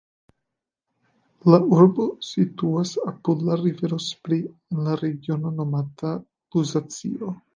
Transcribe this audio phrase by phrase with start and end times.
[1.55, 6.17] La urbo situas apud la rivero Spree en la regiono nomata
[6.57, 7.33] Luzacio.